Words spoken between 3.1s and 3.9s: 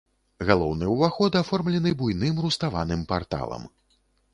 парталам.